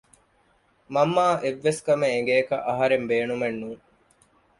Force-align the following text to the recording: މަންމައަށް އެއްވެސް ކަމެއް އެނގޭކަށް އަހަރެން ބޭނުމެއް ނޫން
މަންމައަށް 0.93 1.41
އެއްވެސް 1.43 1.81
ކަމެއް 1.85 2.13
އެނގޭކަށް 2.15 2.65
އަހަރެން 2.67 3.05
ބޭނުމެއް 3.09 3.59
ނޫން 3.61 3.83